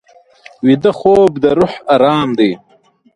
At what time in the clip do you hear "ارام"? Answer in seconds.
1.93-2.29